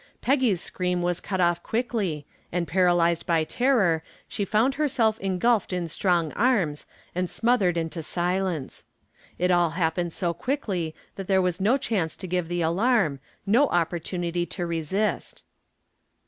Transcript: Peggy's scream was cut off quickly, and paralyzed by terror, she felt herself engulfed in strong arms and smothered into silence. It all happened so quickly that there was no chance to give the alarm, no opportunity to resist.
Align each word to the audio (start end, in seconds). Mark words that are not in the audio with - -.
Peggy's 0.19 0.59
scream 0.59 1.03
was 1.03 1.21
cut 1.21 1.39
off 1.39 1.61
quickly, 1.61 2.25
and 2.51 2.67
paralyzed 2.67 3.27
by 3.27 3.43
terror, 3.43 4.01
she 4.27 4.43
felt 4.43 4.73
herself 4.73 5.19
engulfed 5.19 5.71
in 5.71 5.87
strong 5.87 6.31
arms 6.31 6.87
and 7.13 7.29
smothered 7.29 7.77
into 7.77 8.01
silence. 8.01 8.85
It 9.37 9.51
all 9.51 9.69
happened 9.77 10.11
so 10.11 10.33
quickly 10.33 10.95
that 11.17 11.27
there 11.27 11.39
was 11.39 11.61
no 11.61 11.77
chance 11.77 12.15
to 12.15 12.25
give 12.27 12.47
the 12.47 12.63
alarm, 12.63 13.19
no 13.45 13.67
opportunity 13.67 14.43
to 14.47 14.65
resist. 14.65 15.43